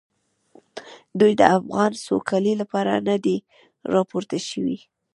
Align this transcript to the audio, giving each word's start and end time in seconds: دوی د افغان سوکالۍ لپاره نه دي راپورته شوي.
دوی 1.19 1.33
د 1.37 1.41
افغان 1.57 1.91
سوکالۍ 2.05 2.53
لپاره 2.61 2.93
نه 3.09 3.15
دي 3.23 3.37
راپورته 3.93 4.37
شوي. 4.49 4.77